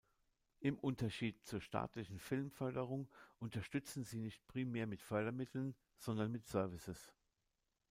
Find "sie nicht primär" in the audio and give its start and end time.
4.03-4.87